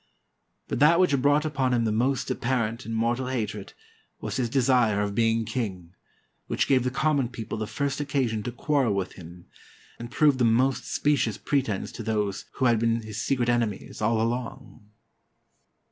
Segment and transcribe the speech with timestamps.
[0.67, 3.73] But that which brought upon him the most apparent and mortal hatred,
[4.19, 5.93] was his desire of being king;
[6.47, 9.45] which gave the common people the first occasion to quarrel with him,
[9.99, 14.19] and proved the most specious pretense to those who had been his secret enemies all
[14.19, 14.89] along.